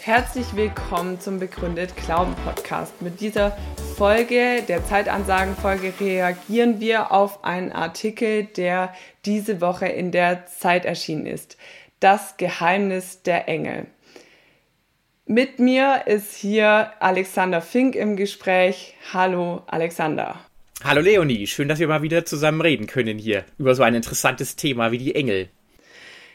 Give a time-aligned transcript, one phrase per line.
[0.00, 3.00] Herzlich willkommen zum Begründet Glauben Podcast.
[3.00, 3.56] Mit dieser
[3.96, 8.92] Folge, der Zeitansagenfolge, reagieren wir auf einen Artikel, der
[9.24, 11.56] diese Woche in der Zeit erschienen ist.
[12.00, 13.86] Das Geheimnis der Engel.
[15.26, 18.94] Mit mir ist hier Alexander Fink im Gespräch.
[19.12, 20.38] Hallo Alexander.
[20.86, 24.54] Hallo Leonie, schön, dass wir mal wieder zusammen reden können hier über so ein interessantes
[24.54, 25.48] Thema wie die Engel.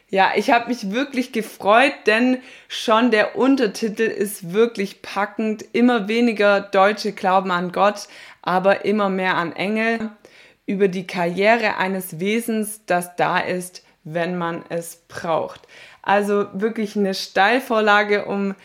[0.09, 5.63] Ja, ich habe mich wirklich gefreut, denn schon der Untertitel ist wirklich packend.
[5.71, 8.07] Immer weniger Deutsche glauben an Gott,
[8.41, 10.09] aber immer mehr an Engel.
[10.66, 15.68] Über die Karriere eines Wesens, das da ist, wenn man es braucht.
[16.02, 18.55] Also wirklich eine Steilvorlage, um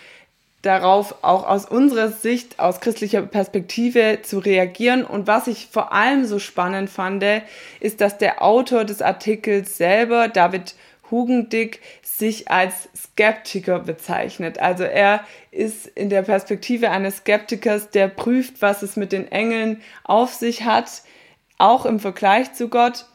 [0.65, 5.05] darauf auch aus unserer Sicht, aus christlicher Perspektive zu reagieren.
[5.05, 7.25] Und was ich vor allem so spannend fand,
[7.81, 10.75] ist, dass der Autor des Artikels selber, David
[11.11, 14.59] Hugendick, sich als Skeptiker bezeichnet.
[14.59, 19.83] Also er ist in der Perspektive eines Skeptikers, der prüft, was es mit den Engeln
[20.05, 21.03] auf sich hat,
[21.59, 23.07] auch im Vergleich zu Gott.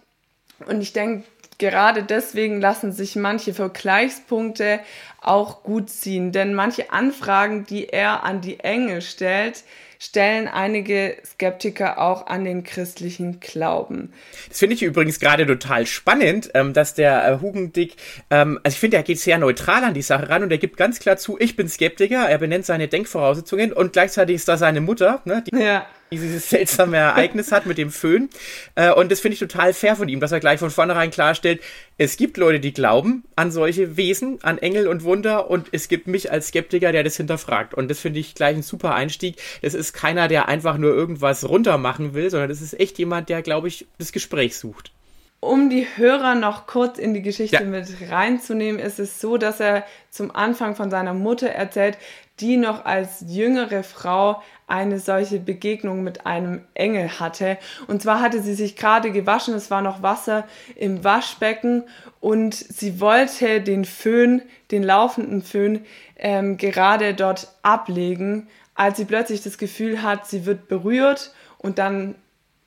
[0.68, 1.24] Und ich denke,
[1.60, 4.80] gerade deswegen lassen sich manche Vergleichspunkte
[5.22, 9.64] auch gut ziehen, denn manche Anfragen, die er an die Engel stellt,
[10.02, 14.14] stellen einige Skeptiker auch an den christlichen Glauben.
[14.48, 17.98] Das finde ich übrigens gerade total spannend, ähm, dass der äh, Hugendick,
[18.30, 20.78] ähm, also ich finde, er geht sehr neutral an die Sache ran und er gibt
[20.78, 24.80] ganz klar zu, ich bin Skeptiker, er benennt seine Denkvoraussetzungen und gleichzeitig ist da seine
[24.80, 25.86] Mutter, ne, die ja
[26.18, 28.30] dieses seltsame Ereignis hat mit dem Föhn.
[28.76, 31.62] Äh, und das finde ich total fair von ihm, dass er gleich von vornherein klarstellt,
[31.98, 36.08] es gibt Leute, die glauben an solche Wesen, an Engel und Wunder und es gibt
[36.08, 37.74] mich als Skeptiker, der das hinterfragt.
[37.74, 39.36] Und das finde ich gleich ein super Einstieg.
[39.62, 43.42] Es ist keiner, der einfach nur irgendwas runtermachen will, sondern es ist echt jemand, der,
[43.42, 44.94] glaube ich, das Gespräch sucht.
[45.42, 47.70] Um die Hörer noch kurz in die Geschichte ja.
[47.70, 51.98] mit reinzunehmen, ist es so, dass er zum Anfang von seiner Mutter erzählt,
[52.40, 57.58] die noch als jüngere Frau eine solche Begegnung mit einem Engel hatte.
[57.88, 61.84] Und zwar hatte sie sich gerade gewaschen, es war noch Wasser im Waschbecken
[62.20, 64.42] und sie wollte den Föhn,
[64.72, 65.86] den laufenden Föhn,
[66.18, 72.16] ähm, gerade dort ablegen, als sie plötzlich das Gefühl hat, sie wird berührt und dann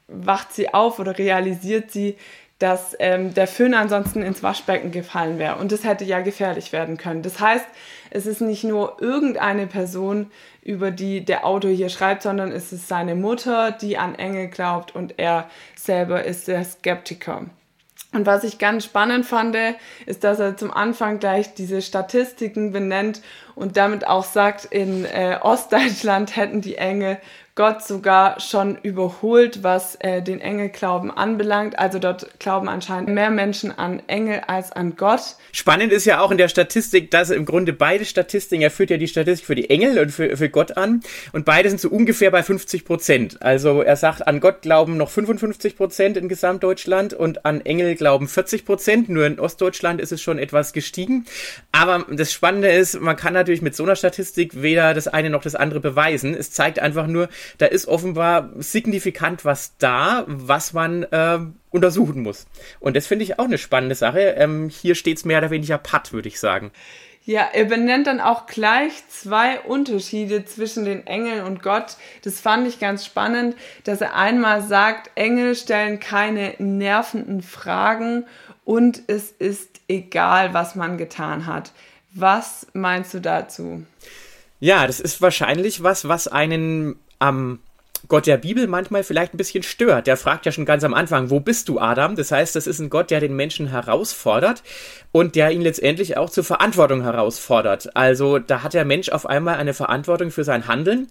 [0.08, 2.16] wacht sie auf oder realisiert sie,
[2.62, 5.56] dass ähm, der Föhn ansonsten ins Waschbecken gefallen wäre.
[5.56, 7.22] Und das hätte ja gefährlich werden können.
[7.22, 7.66] Das heißt,
[8.10, 10.30] es ist nicht nur irgendeine Person,
[10.62, 14.94] über die der Autor hier schreibt, sondern es ist seine Mutter, die an Engel glaubt
[14.94, 17.46] und er selber ist der Skeptiker.
[18.12, 19.56] Und was ich ganz spannend fand,
[20.04, 23.22] ist, dass er zum Anfang gleich diese Statistiken benennt
[23.54, 27.18] und damit auch sagt, in äh, Ostdeutschland hätten die Engel
[27.54, 31.78] Gott sogar schon überholt, was äh, den Engelglauben anbelangt.
[31.78, 35.36] Also dort glauben anscheinend mehr Menschen an Engel als an Gott.
[35.52, 38.96] Spannend ist ja auch in der Statistik, dass im Grunde beide Statistiken, er führt ja
[38.96, 41.02] die Statistik für die Engel und für, für Gott an
[41.32, 43.42] und beide sind so ungefähr bei 50 Prozent.
[43.42, 48.28] Also er sagt, an Gott glauben noch 55 Prozent in Gesamtdeutschland und an Engel glauben
[48.28, 49.10] 40 Prozent.
[49.10, 51.26] Nur in Ostdeutschland ist es schon etwas gestiegen.
[51.70, 55.42] Aber das Spannende ist, man kann natürlich mit so einer Statistik weder das eine noch
[55.42, 56.34] das andere beweisen.
[56.34, 61.38] Es zeigt einfach nur, da ist offenbar signifikant was da, was man äh,
[61.70, 62.46] untersuchen muss.
[62.80, 64.34] Und das finde ich auch eine spannende Sache.
[64.36, 66.72] Ähm, hier steht es mehr oder weniger patt, würde ich sagen.
[67.24, 71.96] Ja, er benennt dann auch gleich zwei Unterschiede zwischen den Engeln und Gott.
[72.24, 73.54] Das fand ich ganz spannend,
[73.84, 78.24] dass er einmal sagt, Engel stellen keine nervenden Fragen
[78.64, 81.70] und es ist egal, was man getan hat.
[82.12, 83.86] Was meinst du dazu?
[84.58, 87.60] Ja, das ist wahrscheinlich was, was einen am
[88.08, 90.08] Gott der Bibel manchmal vielleicht ein bisschen stört.
[90.08, 92.16] Der fragt ja schon ganz am Anfang, wo bist du, Adam?
[92.16, 94.64] Das heißt, das ist ein Gott, der den Menschen herausfordert
[95.12, 97.96] und der ihn letztendlich auch zur Verantwortung herausfordert.
[97.96, 101.06] Also da hat der Mensch auf einmal eine Verantwortung für sein Handeln,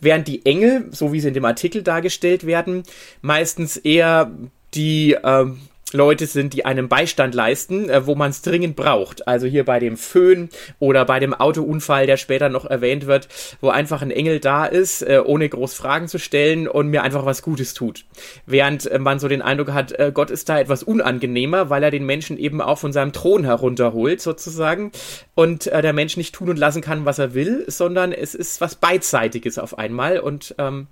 [0.00, 2.84] während die Engel, so wie sie in dem Artikel dargestellt werden,
[3.22, 4.30] meistens eher
[4.72, 5.60] die ähm,
[5.92, 9.28] Leute sind, die einem Beistand leisten, äh, wo man es dringend braucht.
[9.28, 10.48] Also hier bei dem Föhn
[10.80, 13.28] oder bei dem Autounfall, der später noch erwähnt wird,
[13.60, 17.24] wo einfach ein Engel da ist, äh, ohne groß Fragen zu stellen und mir einfach
[17.24, 18.04] was Gutes tut.
[18.46, 21.92] Während äh, man so den Eindruck hat, äh, Gott ist da etwas unangenehmer, weil er
[21.92, 24.90] den Menschen eben auch von seinem Thron herunterholt, sozusagen,
[25.34, 28.60] und äh, der Mensch nicht tun und lassen kann, was er will, sondern es ist
[28.60, 30.88] was Beidseitiges auf einmal und ähm,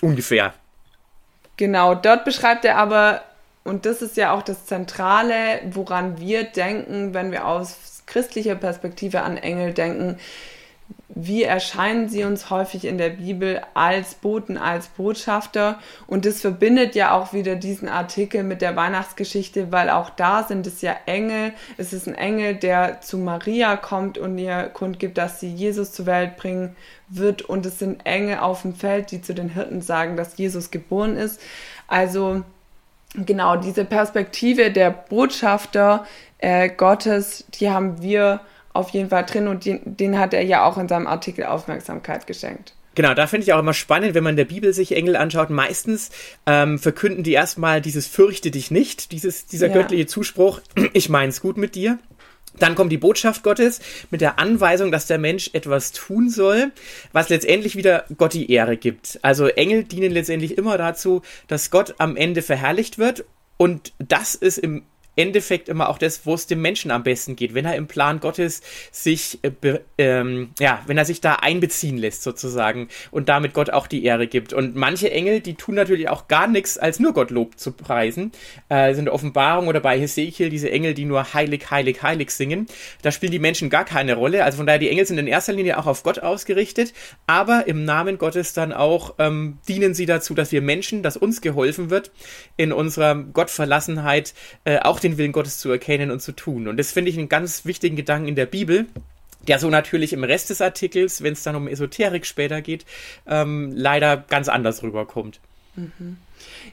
[0.00, 0.54] Ungefähr.
[1.56, 3.22] Genau, dort beschreibt er aber,
[3.64, 9.22] und das ist ja auch das Zentrale, woran wir denken, wenn wir aus christlicher Perspektive
[9.22, 10.18] an Engel denken,
[11.08, 15.78] wie erscheinen sie uns häufig in der Bibel als Boten, als Botschafter.
[16.06, 20.66] Und das verbindet ja auch wieder diesen Artikel mit der Weihnachtsgeschichte, weil auch da sind
[20.66, 21.52] es ja Engel.
[21.78, 26.06] Es ist ein Engel, der zu Maria kommt und ihr kundgibt, dass sie Jesus zur
[26.06, 26.76] Welt bringen
[27.08, 27.42] wird.
[27.42, 31.16] Und es sind Engel auf dem Feld, die zu den Hirten sagen, dass Jesus geboren
[31.16, 31.40] ist.
[31.88, 32.42] Also
[33.14, 36.06] genau diese Perspektive der Botschafter
[36.38, 38.40] äh, Gottes, die haben wir
[38.72, 42.26] auf jeden Fall drin und den, den hat er ja auch in seinem Artikel Aufmerksamkeit
[42.26, 42.74] geschenkt.
[42.94, 45.50] Genau, da finde ich auch immer spannend, wenn man in der Bibel sich Engel anschaut.
[45.50, 46.10] Meistens
[46.46, 49.74] ähm, verkünden die erstmal dieses Fürchte dich nicht, dieses, dieser ja.
[49.74, 50.60] göttliche Zuspruch,
[50.94, 51.98] ich mein's gut mit dir.
[52.58, 53.80] Dann kommt die Botschaft Gottes
[54.10, 56.72] mit der Anweisung, dass der Mensch etwas tun soll,
[57.12, 59.18] was letztendlich wieder Gott die Ehre gibt.
[59.20, 63.26] Also Engel dienen letztendlich immer dazu, dass Gott am Ende verherrlicht wird.
[63.58, 64.84] Und das ist im
[65.16, 68.20] Endeffekt immer auch das, wo es dem Menschen am besten geht, wenn er im Plan
[68.20, 69.50] Gottes sich, äh,
[69.98, 74.26] ähm, ja, wenn er sich da einbeziehen lässt sozusagen und damit Gott auch die Ehre
[74.26, 74.52] gibt.
[74.52, 78.32] Und manche Engel, die tun natürlich auch gar nichts, als nur Gott Lob zu preisen.
[78.68, 82.66] Äh, sind Offenbarung oder bei Hesekiel diese Engel, die nur heilig, heilig, heilig singen.
[83.02, 84.44] Da spielen die Menschen gar keine Rolle.
[84.44, 86.92] Also von daher, die Engel sind in erster Linie auch auf Gott ausgerichtet,
[87.26, 91.40] aber im Namen Gottes dann auch ähm, dienen sie dazu, dass wir Menschen, dass uns
[91.40, 92.10] geholfen wird,
[92.56, 94.34] in unserer Gottverlassenheit
[94.64, 96.68] äh, auch den Willen Gottes zu erkennen und zu tun.
[96.68, 98.86] Und das finde ich einen ganz wichtigen Gedanken in der Bibel,
[99.46, 102.84] der so natürlich im Rest des Artikels, wenn es dann um Esoterik später geht,
[103.26, 105.40] ähm, leider ganz anders rüberkommt.
[105.76, 106.16] Mhm.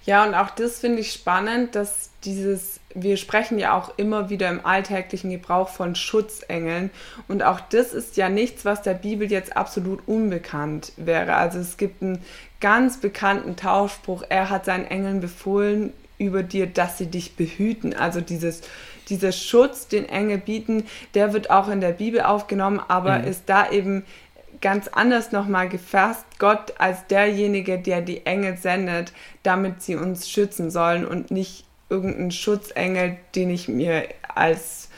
[0.05, 4.49] Ja, und auch das finde ich spannend, dass dieses, wir sprechen ja auch immer wieder
[4.49, 6.89] im alltäglichen Gebrauch von Schutzengeln
[7.27, 11.35] und auch das ist ja nichts, was der Bibel jetzt absolut unbekannt wäre.
[11.35, 12.21] Also es gibt einen
[12.59, 17.93] ganz bekannten Tauschspruch, er hat seinen Engeln befohlen, über dir, dass sie dich behüten.
[17.93, 18.61] Also dieses,
[19.09, 23.25] dieser Schutz, den Engel bieten, der wird auch in der Bibel aufgenommen, aber mhm.
[23.25, 24.03] ist da eben
[24.61, 26.25] ganz anders nochmal gefasst.
[26.39, 29.11] Gott als derjenige, der die Engel sendet,
[29.43, 34.89] damit sie uns schützen sollen und nicht irgendein Schutzengel, den ich mir als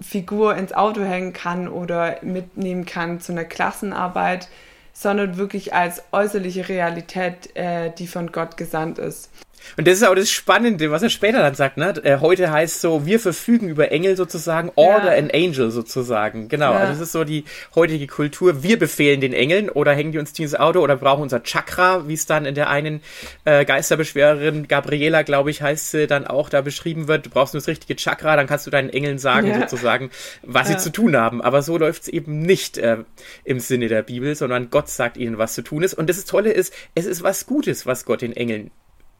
[0.00, 4.48] Figur ins Auto hängen kann oder mitnehmen kann zu einer Klassenarbeit,
[4.92, 9.30] sondern wirklich als äußerliche Realität, äh, die von Gott gesandt ist.
[9.76, 11.94] Und das ist auch das Spannende, was er später dann sagt, ne?
[12.04, 15.18] Äh, heute heißt so, wir verfügen über Engel sozusagen, Order ja.
[15.18, 16.48] and Angel sozusagen.
[16.48, 16.78] Genau, ja.
[16.78, 18.62] also das ist so die heutige Kultur.
[18.62, 22.14] Wir befehlen den Engeln oder hängen die uns dieses Auto oder brauchen unser Chakra, wie
[22.14, 23.00] es dann in der einen
[23.44, 27.26] äh, Geisterbeschwererin Gabriela, glaube ich, heißt sie, dann auch da beschrieben wird.
[27.26, 29.60] Du brauchst nur das richtige Chakra, dann kannst du deinen Engeln sagen ja.
[29.60, 30.10] sozusagen,
[30.42, 31.42] was sie zu tun haben.
[31.42, 32.98] Aber so läuft es eben nicht äh,
[33.44, 35.94] im Sinne der Bibel, sondern Gott sagt ihnen, was zu tun ist.
[35.94, 38.70] Und das Tolle ist, es ist was Gutes, was Gott den Engeln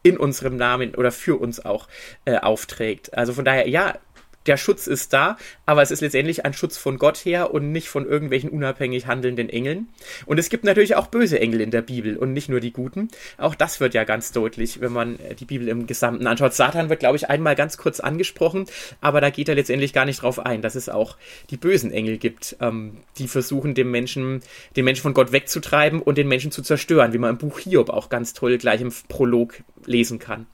[0.07, 1.87] in unserem Namen oder für uns auch
[2.23, 3.13] äh, aufträgt.
[3.13, 3.95] Also von daher, ja,
[4.47, 7.89] der Schutz ist da, aber es ist letztendlich ein Schutz von Gott her und nicht
[7.89, 9.89] von irgendwelchen unabhängig handelnden Engeln.
[10.25, 13.09] Und es gibt natürlich auch böse Engel in der Bibel und nicht nur die guten.
[13.37, 16.53] Auch das wird ja ganz deutlich, wenn man äh, die Bibel im Gesamten anschaut.
[16.53, 18.65] Satan wird, glaube ich, einmal ganz kurz angesprochen,
[19.01, 21.17] aber da geht er letztendlich gar nicht drauf ein, dass es auch
[21.49, 24.41] die bösen Engel gibt, ähm, die versuchen, dem Menschen,
[24.75, 27.89] den Menschen von Gott wegzutreiben und den Menschen zu zerstören, wie man im Buch Hiob
[27.89, 30.45] auch ganz toll gleich im Prolog lesen kann.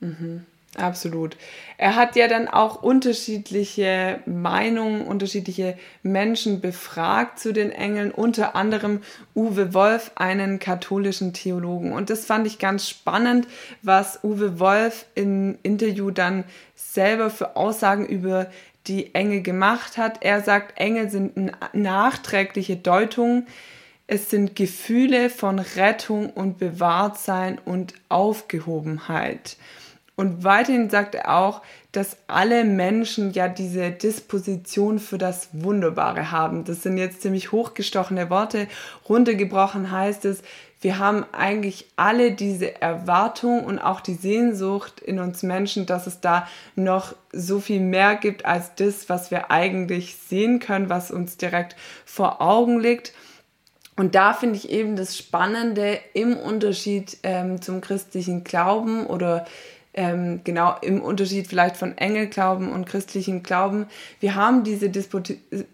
[0.00, 0.46] Mhm.
[0.76, 1.36] Absolut.
[1.78, 9.00] Er hat ja dann auch unterschiedliche Meinungen, unterschiedliche Menschen befragt zu den Engeln, unter anderem
[9.34, 11.92] Uwe Wolf, einen katholischen Theologen.
[11.92, 13.48] Und das fand ich ganz spannend,
[13.82, 16.44] was Uwe Wolf im Interview dann
[16.76, 18.46] selber für Aussagen über
[18.86, 20.22] die Engel gemacht hat.
[20.22, 23.48] Er sagt, Engel sind nachträgliche Deutungen.
[24.06, 29.56] Es sind Gefühle von Rettung und Bewahrtsein und Aufgehobenheit.
[30.20, 31.62] Und weiterhin sagt er auch,
[31.92, 36.64] dass alle Menschen ja diese Disposition für das Wunderbare haben.
[36.64, 38.68] Das sind jetzt ziemlich hochgestochene Worte.
[39.08, 40.42] Runtergebrochen heißt es,
[40.82, 46.20] wir haben eigentlich alle diese Erwartung und auch die Sehnsucht in uns Menschen, dass es
[46.20, 46.46] da
[46.76, 51.76] noch so viel mehr gibt als das, was wir eigentlich sehen können, was uns direkt
[52.04, 53.14] vor Augen liegt.
[53.96, 59.46] Und da finde ich eben das Spannende im Unterschied ähm, zum christlichen Glauben oder
[59.92, 63.86] ähm, genau im Unterschied vielleicht von Engelglauben und christlichem Glauben.
[64.20, 65.20] Wir haben diese Dispo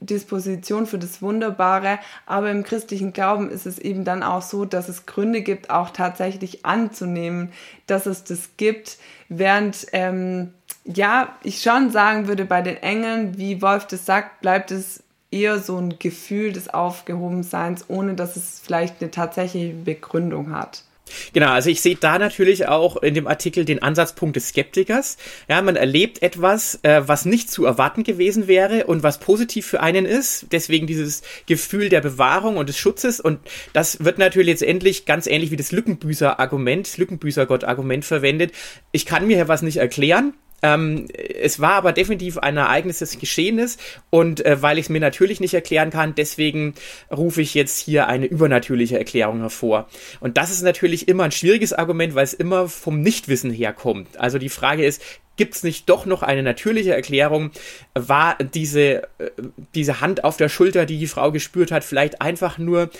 [0.00, 4.88] Disposition für das Wunderbare, aber im christlichen Glauben ist es eben dann auch so, dass
[4.88, 7.52] es Gründe gibt, auch tatsächlich anzunehmen,
[7.86, 10.52] dass es das gibt, während ähm,
[10.84, 15.58] ja, ich schon sagen würde, bei den Engeln, wie Wolf das sagt, bleibt es eher
[15.58, 20.84] so ein Gefühl des Aufgehobenseins, ohne dass es vielleicht eine tatsächliche Begründung hat.
[21.32, 25.16] Genau, also ich sehe da natürlich auch in dem Artikel den Ansatzpunkt des Skeptikers.
[25.48, 29.80] Ja, man erlebt etwas, äh, was nicht zu erwarten gewesen wäre und was positiv für
[29.80, 30.46] einen ist.
[30.52, 33.20] Deswegen dieses Gefühl der Bewahrung und des Schutzes.
[33.20, 33.38] Und
[33.72, 38.52] das wird natürlich letztendlich ganz ähnlich wie das Lückenbüßer-Argument, Lückenbüßer-Gott-Argument verwendet.
[38.92, 40.34] Ich kann mir hier was nicht erklären.
[40.62, 43.80] Ähm, es war aber definitiv ein Ereignis, das geschehen ist.
[44.10, 46.74] Und äh, weil ich es mir natürlich nicht erklären kann, deswegen
[47.14, 49.88] rufe ich jetzt hier eine übernatürliche Erklärung hervor.
[50.20, 54.18] Und das ist natürlich immer ein schwieriges Argument, weil es immer vom Nichtwissen herkommt.
[54.18, 55.02] Also die Frage ist,
[55.36, 57.50] gibt es nicht doch noch eine natürliche Erklärung?
[57.94, 59.30] War diese, äh,
[59.74, 62.90] diese Hand auf der Schulter, die die Frau gespürt hat, vielleicht einfach nur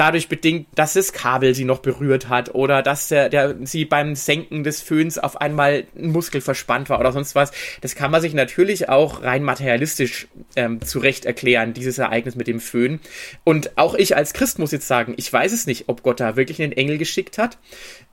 [0.00, 4.14] dadurch bedingt, dass das Kabel sie noch berührt hat oder dass der, der sie beim
[4.14, 7.52] Senken des Föhns auf einmal ein Muskel verspannt war oder sonst was.
[7.82, 12.60] Das kann man sich natürlich auch rein materialistisch ähm, zurecht erklären, dieses Ereignis mit dem
[12.60, 12.98] Föhn.
[13.44, 16.34] Und auch ich als Christ muss jetzt sagen, ich weiß es nicht, ob Gott da
[16.34, 17.58] wirklich einen Engel geschickt hat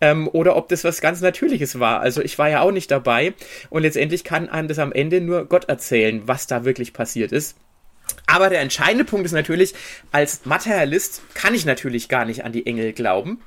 [0.01, 2.01] ähm, oder ob das was ganz Natürliches war.
[2.01, 3.33] Also ich war ja auch nicht dabei
[3.69, 7.55] und letztendlich kann einem das am Ende nur Gott erzählen, was da wirklich passiert ist.
[8.25, 9.73] Aber der entscheidende Punkt ist natürlich,
[10.11, 13.41] als Materialist kann ich natürlich gar nicht an die Engel glauben.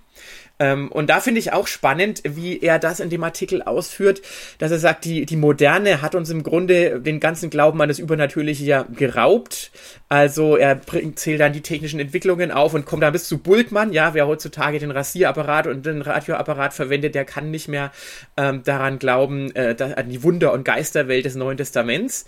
[0.60, 4.20] Ähm, und da finde ich auch spannend, wie er das in dem Artikel ausführt,
[4.58, 7.98] dass er sagt, die, die Moderne hat uns im Grunde den ganzen Glauben an das
[7.98, 9.72] Übernatürliche ja geraubt.
[10.10, 13.92] Also er bringt, zählt dann die technischen Entwicklungen auf und kommt dann bis zu Bultmann.
[13.92, 17.90] Ja, wer heutzutage den Rasierapparat und den Radioapparat verwendet, der kann nicht mehr
[18.36, 22.26] ähm, daran glauben, äh, an die Wunder- und Geisterwelt des Neuen Testaments.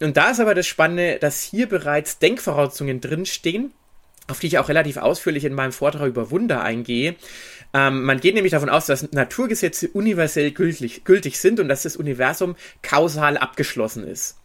[0.00, 3.72] Und da ist aber das Spannende, dass hier bereits Denkvoraussetzungen drinstehen,
[4.28, 7.16] auf die ich auch relativ ausführlich in meinem Vortrag über Wunder eingehe.
[7.72, 11.96] Ähm, man geht nämlich davon aus, dass Naturgesetze universell gültig, gültig sind und dass das
[11.96, 14.36] Universum kausal abgeschlossen ist.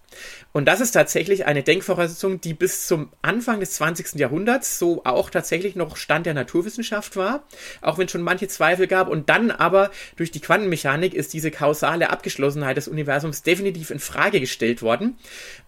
[0.51, 4.15] Und das ist tatsächlich eine Denkvoraussetzung, die bis zum Anfang des 20.
[4.15, 7.43] Jahrhunderts so auch tatsächlich noch Stand der Naturwissenschaft war,
[7.81, 9.09] auch wenn schon manche Zweifel gab.
[9.09, 14.39] Und dann aber durch die Quantenmechanik ist diese kausale Abgeschlossenheit des Universums definitiv in Frage
[14.39, 15.17] gestellt worden.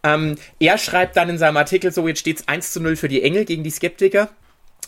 [0.03, 3.07] Ähm, er schreibt dann in seinem Artikel so, jetzt steht es 1 zu 0 für
[3.07, 4.29] die Engel gegen die Skeptiker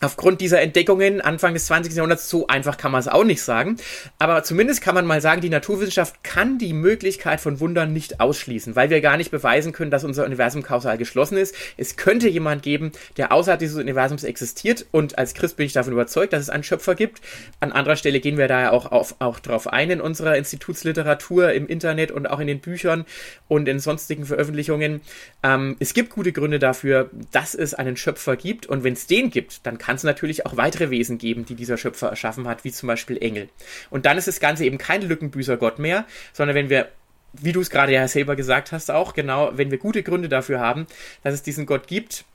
[0.03, 1.93] aufgrund dieser Entdeckungen Anfang des 20.
[1.93, 3.77] Jahrhunderts, so einfach kann man es auch nicht sagen.
[4.19, 8.75] Aber zumindest kann man mal sagen, die Naturwissenschaft kann die Möglichkeit von Wundern nicht ausschließen,
[8.75, 11.55] weil wir gar nicht beweisen können, dass unser Universum kausal geschlossen ist.
[11.77, 15.93] Es könnte jemand geben, der außerhalb dieses Universums existiert und als Christ bin ich davon
[15.93, 17.21] überzeugt, dass es einen Schöpfer gibt.
[17.59, 21.67] An anderer Stelle gehen wir da ja auch, auch drauf ein in unserer Institutsliteratur, im
[21.67, 23.05] Internet und auch in den Büchern
[23.47, 25.01] und in sonstigen Veröffentlichungen.
[25.43, 29.29] Ähm, es gibt gute Gründe dafür, dass es einen Schöpfer gibt und wenn es den
[29.29, 32.71] gibt, dann kann es natürlich auch weitere Wesen geben, die dieser Schöpfer erschaffen hat, wie
[32.71, 33.49] zum Beispiel Engel.
[33.89, 36.89] Und dann ist das Ganze eben kein Lückenbüßer-Gott mehr, sondern wenn wir
[37.33, 40.59] wie du es gerade ja selber gesagt hast, auch genau, wenn wir gute Gründe dafür
[40.59, 40.85] haben,
[41.23, 42.25] dass es diesen Gott gibt,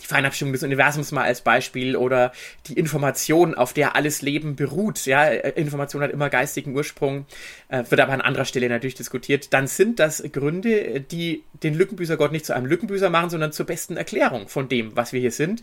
[0.00, 2.32] die Feinabstimmung des Universums mal als Beispiel oder
[2.66, 5.06] die Information, auf der alles Leben beruht.
[5.06, 7.26] Ja, Information hat immer geistigen Ursprung,
[7.68, 9.52] äh, wird aber an anderer Stelle natürlich diskutiert.
[9.52, 13.66] Dann sind das Gründe, die den Lückenbüßer Gott nicht zu einem Lückenbüßer machen, sondern zur
[13.66, 15.62] besten Erklärung von dem, was wir hier sind.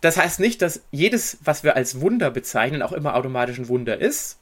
[0.00, 3.98] Das heißt nicht, dass jedes, was wir als Wunder bezeichnen, auch immer automatisch ein Wunder
[3.98, 4.38] ist.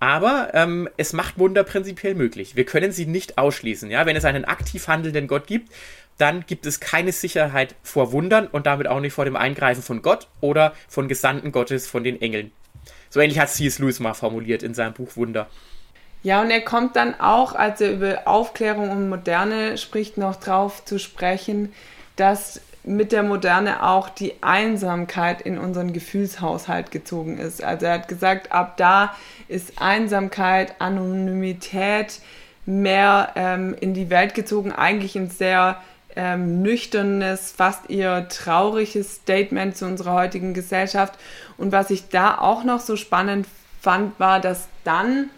[0.00, 2.56] Aber ähm, es macht Wunder prinzipiell möglich.
[2.56, 3.90] Wir können sie nicht ausschließen.
[3.90, 4.06] Ja?
[4.06, 5.72] Wenn es einen aktiv handelnden Gott gibt,
[6.18, 10.02] dann gibt es keine Sicherheit vor Wundern und damit auch nicht vor dem Eingreifen von
[10.02, 12.52] Gott oder von Gesandten Gottes, von den Engeln.
[13.10, 13.78] So ähnlich hat C.S.
[13.78, 15.48] Lewis mal formuliert in seinem Buch Wunder.
[16.22, 20.84] Ja, und er kommt dann auch, als er über Aufklärung und Moderne spricht, noch drauf
[20.84, 21.72] zu sprechen,
[22.16, 27.62] dass mit der Moderne auch die Einsamkeit in unseren Gefühlshaushalt gezogen ist.
[27.62, 29.14] Also er hat gesagt, ab da
[29.48, 32.20] ist Einsamkeit, Anonymität
[32.66, 35.78] mehr ähm, in die Welt gezogen, eigentlich ein sehr
[36.16, 41.18] ähm, nüchternes, fast eher trauriges Statement zu unserer heutigen Gesellschaft.
[41.56, 43.46] Und was ich da auch noch so spannend
[43.80, 45.30] fand, war, dass dann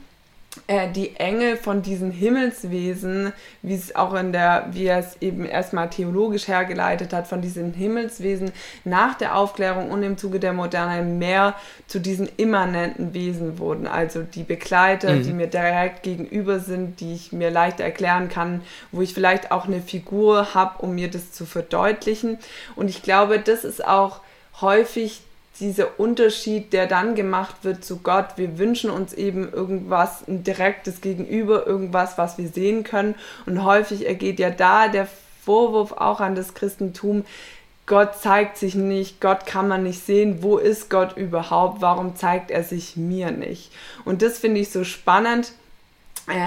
[0.67, 3.33] äh, die Engel von diesen Himmelswesen,
[3.63, 7.73] wie es auch in der, wie er es eben erstmal theologisch hergeleitet hat, von diesen
[7.73, 8.53] Himmelswesen
[8.85, 11.55] nach der Aufklärung und im Zuge der Moderne mehr
[11.87, 13.87] zu diesen immanenten Wesen wurden.
[13.87, 15.23] Also die Begleiter, mhm.
[15.23, 19.67] die mir direkt gegenüber sind, die ich mir leicht erklären kann, wo ich vielleicht auch
[19.67, 22.39] eine Figur habe, um mir das zu verdeutlichen.
[22.75, 24.21] Und ich glaube, das ist auch
[24.61, 25.21] häufig
[25.61, 28.37] dieser Unterschied, der dann gemacht wird zu Gott.
[28.37, 33.15] Wir wünschen uns eben irgendwas, ein direktes Gegenüber, irgendwas, was wir sehen können.
[33.47, 35.09] Und häufig ergeht ja da der
[35.45, 37.25] Vorwurf auch an das Christentum,
[37.87, 42.51] Gott zeigt sich nicht, Gott kann man nicht sehen, wo ist Gott überhaupt, warum zeigt
[42.51, 43.71] er sich mir nicht?
[44.05, 45.53] Und das finde ich so spannend,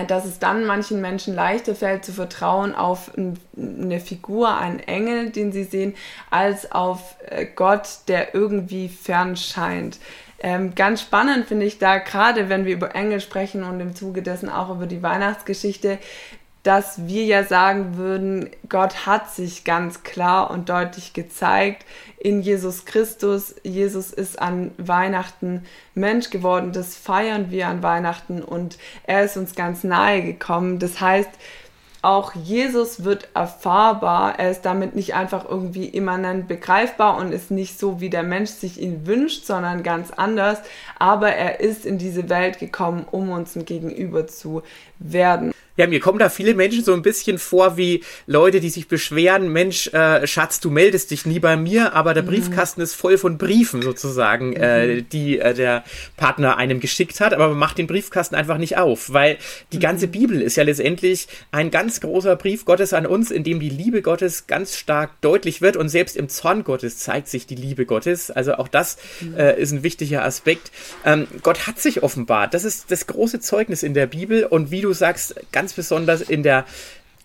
[0.08, 3.12] dass es dann manchen Menschen leichter fällt zu vertrauen auf
[3.58, 5.96] eine Figur, einen Engel, den sie sehen,
[6.30, 10.00] als auf äh, Gott, der irgendwie fern scheint.
[10.42, 14.22] Ähm, ganz spannend finde ich da, gerade wenn wir über Engel sprechen und im Zuge
[14.22, 15.98] dessen auch über die Weihnachtsgeschichte,
[16.64, 21.86] dass wir ja sagen würden, Gott hat sich ganz klar und deutlich gezeigt
[22.18, 23.56] in Jesus Christus.
[23.64, 25.64] Jesus ist an Weihnachten
[25.96, 30.80] Mensch geworden, das feiern wir an Weihnachten und er ist uns ganz nahe gekommen.
[30.80, 31.30] Das heißt,
[32.02, 34.40] auch Jesus wird erfahrbar.
[34.40, 38.52] Er ist damit nicht einfach irgendwie immanent begreifbar und ist nicht so, wie der Mensch
[38.52, 40.60] sich ihn wünscht, sondern ganz anders.
[40.98, 44.64] Aber er ist in diese Welt gekommen, um uns ein Gegenüber zu
[45.00, 45.52] werden.
[45.80, 49.48] Ja, mir kommen da viele Menschen so ein bisschen vor wie Leute, die sich beschweren,
[49.54, 52.28] Mensch, äh, Schatz, du meldest dich nie bei mir, aber der mhm.
[52.28, 55.00] Briefkasten ist voll von Briefen sozusagen, äh, mhm.
[55.00, 55.86] äh, die äh, der
[56.18, 59.38] Partner einem geschickt hat, aber man macht den Briefkasten einfach nicht auf, weil
[59.72, 59.82] die mhm.
[59.82, 63.70] ganze Bibel ist ja letztendlich ein ganz großer Brief Gottes an uns, in dem die
[63.70, 67.86] Liebe Gottes ganz stark deutlich wird und selbst im Zorn Gottes zeigt sich die Liebe
[67.86, 68.32] Gottes.
[68.32, 69.38] Also auch das mhm.
[69.38, 70.72] äh, ist ein wichtiger Aspekt.
[71.06, 72.54] Ähm, Gott hat sich offenbart.
[72.54, 76.22] Das ist das große Zeugnis in der Bibel und wie du sagst, ganz ganz besonders
[76.22, 76.66] in der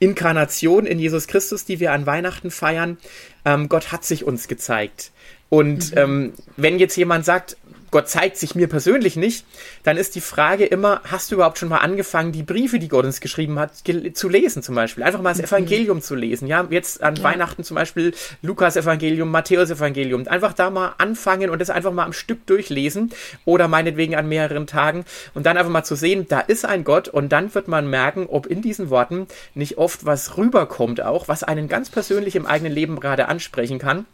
[0.00, 2.98] Inkarnation in Jesus Christus, die wir an Weihnachten feiern.
[3.46, 5.12] Ähm, Gott hat sich uns gezeigt.
[5.48, 5.98] Und mhm.
[5.98, 7.56] ähm, wenn jetzt jemand sagt,
[7.94, 9.46] Gott zeigt sich mir persönlich nicht,
[9.85, 13.04] dann ist die Frage immer, hast du überhaupt schon mal angefangen, die Briefe, die Gott
[13.04, 13.70] uns geschrieben hat,
[14.14, 15.04] zu lesen zum Beispiel?
[15.04, 15.44] Einfach mal das mhm.
[15.44, 16.48] Evangelium zu lesen.
[16.48, 17.22] Ja, jetzt an ja.
[17.22, 20.26] Weihnachten zum Beispiel Lukas Evangelium, Matthäus Evangelium.
[20.26, 23.12] Einfach da mal anfangen und das einfach mal am Stück durchlesen
[23.44, 25.04] oder meinetwegen an mehreren Tagen
[25.35, 28.26] und dann einfach mal zu sehen, da ist ein Gott und dann wird man merken,
[28.28, 32.72] ob in diesen Worten nicht oft was rüberkommt auch, was einen ganz persönlich im eigenen
[32.72, 34.04] Leben gerade ansprechen kann.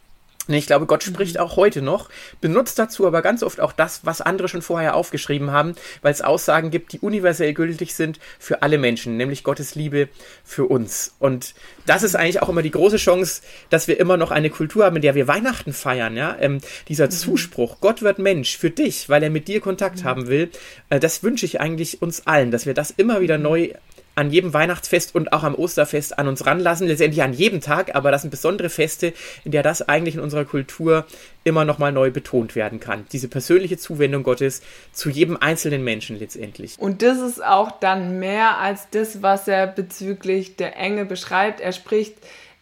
[0.59, 1.41] Ich glaube, Gott spricht mhm.
[1.41, 2.09] auch heute noch,
[2.41, 6.23] benutzt dazu aber ganz oft auch das, was andere schon vorher aufgeschrieben haben, weil es
[6.23, 10.09] Aussagen gibt, die universell gültig sind für alle Menschen, nämlich Gottes Liebe
[10.45, 11.15] für uns.
[11.19, 11.55] Und
[11.87, 14.97] das ist eigentlich auch immer die große Chance, dass wir immer noch eine Kultur haben,
[14.97, 16.17] in der wir Weihnachten feiern.
[16.17, 16.37] Ja?
[16.41, 17.11] Ähm, dieser mhm.
[17.11, 20.05] Zuspruch, Gott wird Mensch für dich, weil er mit dir Kontakt mhm.
[20.05, 20.51] haben will,
[20.89, 23.71] äh, das wünsche ich eigentlich uns allen, dass wir das immer wieder neu
[24.15, 28.11] an jedem Weihnachtsfest und auch am Osterfest an uns ranlassen, letztendlich an jedem Tag, aber
[28.11, 29.13] das sind besondere Feste,
[29.45, 31.07] in der das eigentlich in unserer Kultur
[31.45, 33.07] immer nochmal neu betont werden kann.
[33.13, 36.79] Diese persönliche Zuwendung Gottes zu jedem einzelnen Menschen letztendlich.
[36.79, 41.61] Und das ist auch dann mehr als das, was er bezüglich der Engel beschreibt.
[41.61, 42.15] Er spricht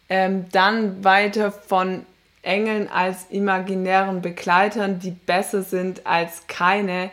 [0.07, 2.05] ähm, dann weiter von
[2.41, 7.11] Engeln als imaginären Begleitern, die besser sind als keine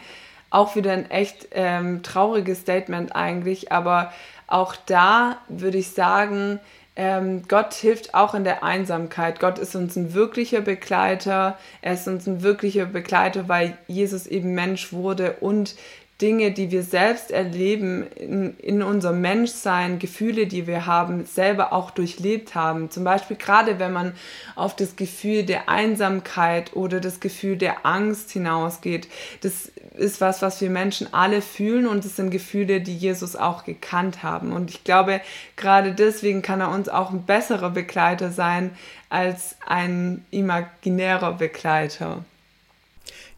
[0.56, 4.12] auch wieder ein echt ähm, trauriges Statement eigentlich, aber
[4.46, 6.60] auch da würde ich sagen,
[6.98, 9.38] ähm, Gott hilft auch in der Einsamkeit.
[9.38, 11.58] Gott ist uns ein wirklicher Begleiter.
[11.82, 15.74] Er ist uns ein wirklicher Begleiter, weil Jesus eben Mensch wurde und
[16.22, 21.90] Dinge, die wir selbst erleben in, in unserem Menschsein, Gefühle, die wir haben, selber auch
[21.90, 22.90] durchlebt haben.
[22.90, 24.14] Zum Beispiel gerade, wenn man
[24.54, 29.08] auf das Gefühl der Einsamkeit oder das Gefühl der Angst hinausgeht.
[29.42, 33.64] Das ist was, was wir Menschen alle fühlen und es sind Gefühle, die Jesus auch
[33.64, 34.52] gekannt haben.
[34.52, 35.20] Und ich glaube,
[35.56, 38.70] gerade deswegen kann er uns auch ein besserer Begleiter sein
[39.10, 42.24] als ein imaginärer Begleiter.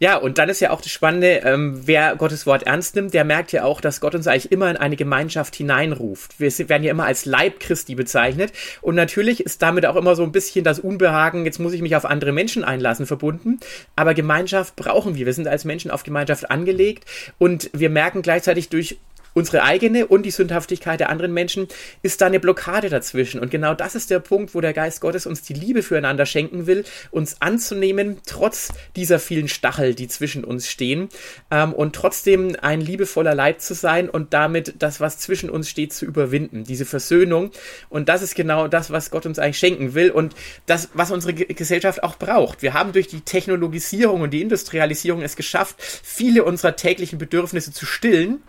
[0.01, 3.25] Ja, und dann ist ja auch das Spannende, ähm, wer Gottes Wort ernst nimmt, der
[3.25, 6.39] merkt ja auch, dass Gott uns eigentlich immer in eine Gemeinschaft hineinruft.
[6.39, 8.53] Wir werden ja immer als Leib Christi bezeichnet.
[8.81, 11.97] Und natürlich ist damit auch immer so ein bisschen das Unbehagen, jetzt muss ich mich
[11.97, 13.59] auf andere Menschen einlassen, verbunden.
[13.97, 15.27] Aber Gemeinschaft brauchen wir.
[15.27, 17.05] Wir sind als Menschen auf Gemeinschaft angelegt
[17.39, 18.99] und wir merken gleichzeitig durch
[19.39, 21.69] unsere eigene und die Sündhaftigkeit der anderen Menschen,
[22.03, 23.41] ist da eine Blockade dazwischen.
[23.41, 26.67] Und genau das ist der Punkt, wo der Geist Gottes uns die Liebe füreinander schenken
[26.67, 31.09] will, uns anzunehmen, trotz dieser vielen Stachel, die zwischen uns stehen,
[31.51, 35.93] ähm, und trotzdem ein liebevoller Leib zu sein und damit das, was zwischen uns steht,
[35.93, 37.53] zu überwinden, diese Versöhnung.
[37.89, 40.35] Und das ist genau das, was Gott uns eigentlich schenken will und
[40.67, 42.63] das, was unsere Gesellschaft auch braucht.
[42.63, 47.87] Wir haben durch die Technologisierung und die Industrialisierung es geschafft, viele unserer täglichen Bedürfnisse zu
[47.87, 48.43] stillen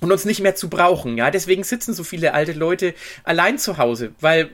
[0.00, 1.16] und uns nicht mehr zu brauchen.
[1.16, 4.50] Ja, deswegen sitzen so viele alte Leute allein zu Hause, weil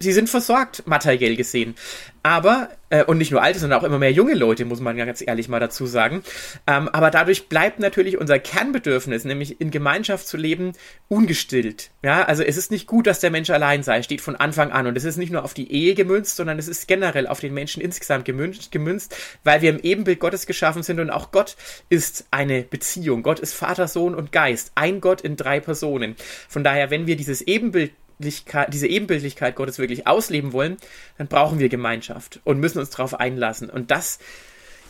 [0.00, 1.74] sie sind versorgt, materiell gesehen.
[2.22, 5.22] Aber, äh, und nicht nur alte, sondern auch immer mehr junge Leute, muss man ganz
[5.26, 6.22] ehrlich mal dazu sagen.
[6.66, 10.72] Ähm, aber dadurch bleibt natürlich unser Kernbedürfnis, nämlich in Gemeinschaft zu leben,
[11.08, 11.90] ungestillt.
[12.02, 14.86] Ja, also es ist nicht gut, dass der Mensch allein sei, steht von Anfang an.
[14.86, 17.54] Und es ist nicht nur auf die Ehe gemünzt, sondern es ist generell auf den
[17.54, 21.56] Menschen insgesamt gemünzt, gemünzt weil wir im Ebenbild Gottes geschaffen sind und auch Gott
[21.88, 23.22] ist eine Beziehung.
[23.22, 24.72] Gott ist Vater, Sohn und Geist.
[24.74, 26.16] Ein Gott in drei Personen.
[26.48, 30.76] Von daher, wenn wir dieses Ebenbild diese Ebenbildlichkeit Gottes wirklich ausleben wollen,
[31.18, 33.70] dann brauchen wir Gemeinschaft und müssen uns darauf einlassen.
[33.70, 34.18] Und das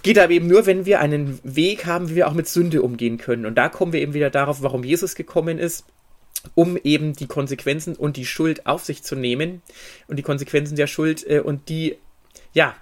[0.03, 3.19] geht aber eben nur, wenn wir einen Weg haben, wie wir auch mit Sünde umgehen
[3.19, 3.47] können.
[3.47, 5.85] Und da kommen wir eben wieder darauf, warum Jesus gekommen ist,
[6.55, 9.63] um eben die Konsequenzen und die Schuld auf sich zu nehmen
[10.07, 11.97] und die Konsequenzen der Schuld äh, und die,
[12.53, 12.77] ja,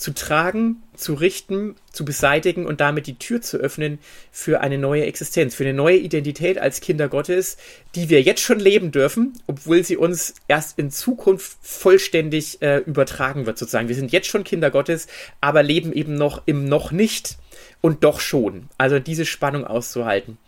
[0.00, 3.98] zu tragen, zu richten, zu beseitigen und damit die Tür zu öffnen
[4.32, 7.58] für eine neue Existenz, für eine neue Identität als Kinder Gottes,
[7.94, 13.44] die wir jetzt schon leben dürfen, obwohl sie uns erst in Zukunft vollständig äh, übertragen
[13.44, 13.88] wird, sozusagen.
[13.88, 15.06] Wir sind jetzt schon Kinder Gottes,
[15.42, 17.36] aber leben eben noch im noch nicht
[17.82, 18.70] und doch schon.
[18.78, 20.38] Also diese Spannung auszuhalten.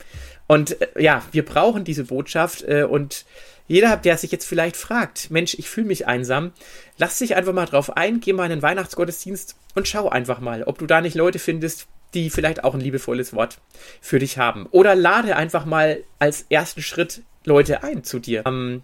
[0.47, 3.27] Und äh, ja, wir brauchen diese Botschaft äh, und
[3.67, 6.53] jeder, der sich jetzt vielleicht fragt, Mensch, ich fühle mich einsam,
[6.99, 10.65] lass dich einfach mal drauf ein, geh mal in den Weihnachtsgottesdienst und schau einfach mal,
[10.65, 13.59] ob du da nicht Leute findest, die vielleicht auch ein liebevolles Wort
[14.01, 14.67] für dich haben.
[14.71, 18.45] Oder lade einfach mal als ersten Schritt Leute ein zu dir.
[18.47, 18.83] Ähm,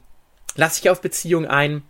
[0.57, 1.83] lass dich auf Beziehung ein.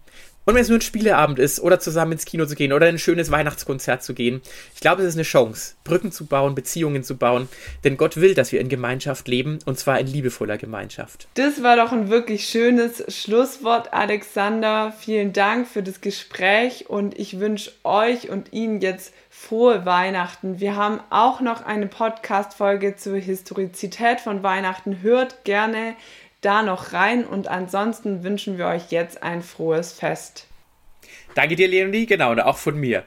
[0.49, 2.99] Und wenn es nur ein Spieleabend ist oder zusammen ins Kino zu gehen oder ein
[2.99, 4.41] schönes Weihnachtskonzert zu gehen,
[4.75, 7.51] ich glaube, es ist eine Chance, Brücken zu bauen, Beziehungen zu bauen,
[7.85, 11.29] denn Gott will, dass wir in Gemeinschaft leben und zwar in liebevoller Gemeinschaft.
[11.35, 14.95] Das war doch ein wirklich schönes Schlusswort, Alexander.
[14.99, 20.61] Vielen Dank für das Gespräch und ich wünsche euch und Ihnen jetzt frohe Weihnachten.
[20.61, 25.03] Wir haben auch noch eine Podcast-Folge zur Historizität von Weihnachten.
[25.03, 25.95] Hört gerne
[26.41, 30.47] da noch rein und ansonsten wünschen wir euch jetzt ein frohes Fest.
[31.35, 33.05] Danke dir, Leonie, genau, und auch von mir.